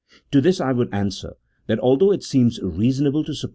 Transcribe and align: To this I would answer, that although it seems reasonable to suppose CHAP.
To 0.31 0.41
this 0.41 0.59
I 0.59 0.71
would 0.71 0.91
answer, 0.91 1.35
that 1.67 1.77
although 1.79 2.11
it 2.11 2.23
seems 2.23 2.59
reasonable 2.59 3.23
to 3.23 3.35
suppose 3.35 3.41
CHAP. 3.41 3.49